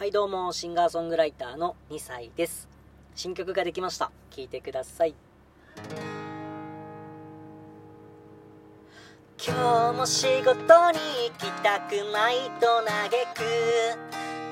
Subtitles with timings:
[0.00, 2.70] はいどうもシンガーソングライターの2歳です。
[3.14, 4.10] 新曲ができました。
[4.30, 5.14] 聴いてください。
[9.46, 13.44] 今日も仕事に行きたくないと嘆く。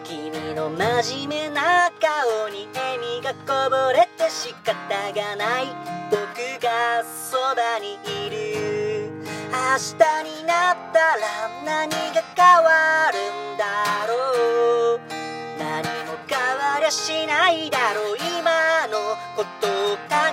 [0.04, 4.74] 君の真面目な顔に笑みがこぼれて仕方
[5.14, 5.68] がない。
[6.10, 8.38] 僕がそばにいる。
[9.50, 13.37] 明日になったら何が変わるん
[16.88, 20.27] 変わりゃしないだろう今のことをた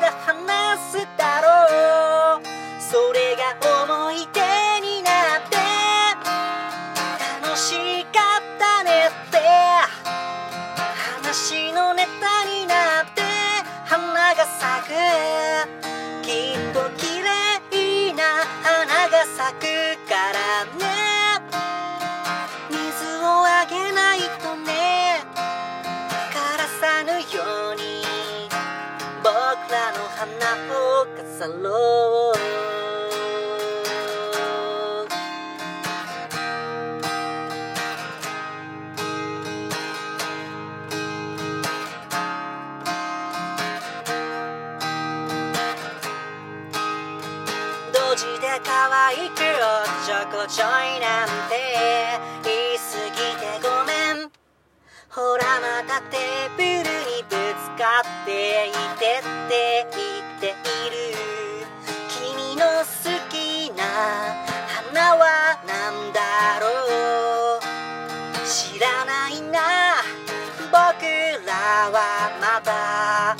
[30.18, 32.36] 花を飾ろう
[47.92, 49.32] ドジで可愛くおっ
[50.06, 51.60] ちょこちょいなんて
[52.46, 53.92] 言い過ぎてごめ
[54.24, 54.32] ん
[55.10, 59.45] ほらまたテーブルにぶつかっていて
[71.92, 73.36] はまだ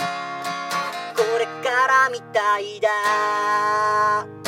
[1.16, 4.45] これからみたいだ。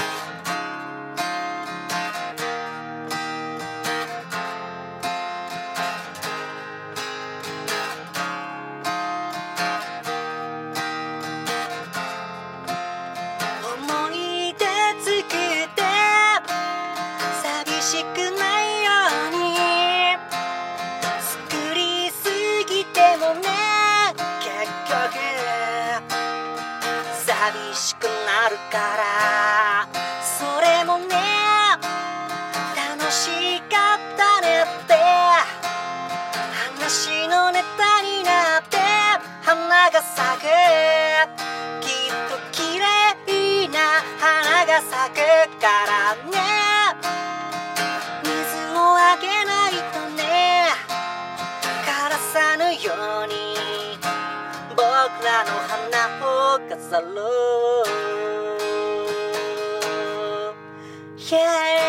[27.78, 29.88] しくなるから。
[30.24, 31.16] それもね
[32.76, 34.96] 楽しかったねって。
[36.76, 38.78] 話のネタになって
[39.44, 40.46] 花が咲く。
[41.82, 45.16] きっと綺麗な花が咲く
[45.62, 46.36] からね。
[48.24, 48.28] 水
[48.74, 50.22] をあげないとね。
[51.86, 53.38] 枯らさぬように。
[54.70, 54.82] 僕
[55.26, 55.97] らの花
[56.58, 57.86] を飾ろう
[61.18, 61.87] Yeah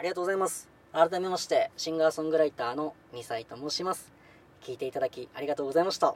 [0.00, 0.66] ありがとうございます。
[0.94, 4.10] 改めまして、シンガーソングライターの2歳と申します。
[4.62, 6.14] 聞いていただきありがとうございました。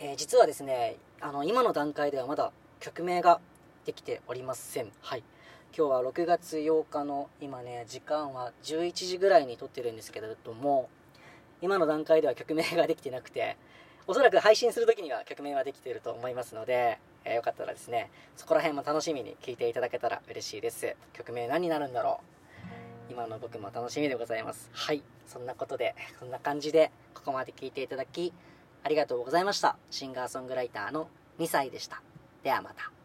[0.00, 2.50] えー実はですね、あの、今の段階ではまだ
[2.80, 3.40] 曲名が
[3.84, 4.90] できておりません。
[5.02, 5.24] はい。
[5.76, 10.88] 今日は6月8日の今ね、時間は11時ぐらいに撮ってるんですけれども、
[11.60, 13.58] 今の段階では曲名ができてなくて、
[14.06, 20.96] おそらく配信する時には曲名はできていると思いますので、えーよかったらですね、そこら辺も楽しみに聞いていただけたら嬉しいです。
[21.12, 22.37] 曲名何になるんだろう？
[23.10, 24.68] 今の僕も楽しみでございます。
[24.72, 25.02] はい。
[25.26, 28.32] そんなことで、こんな感じで、ここまで聞いていただき、
[28.82, 29.76] ありがとうございました。
[29.90, 31.08] シンガーソングライターの
[31.38, 32.02] 2歳でした。
[32.42, 32.97] ではまた。